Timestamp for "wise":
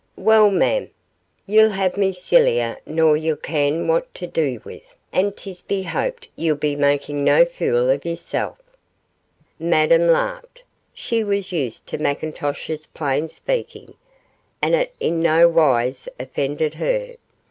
15.47-16.09